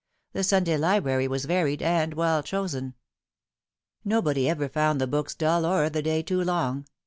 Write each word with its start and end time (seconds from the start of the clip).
The 0.33 0.43
Sunday 0.43 0.77
library 0.77 1.27
was 1.27 1.45
varied 1.45 1.83
and 1.83 2.15
well 2.15 2.41
chosen. 2.41 2.95
Nobody 4.03 4.49
ever 4.49 4.67
found 4.67 4.99
the 4.99 5.05
books 5.05 5.35
dull 5.35 5.63
or 5.63 5.91
the 5.91 6.01
day 6.01 6.23
too 6.23 6.43
long. 6.43 6.85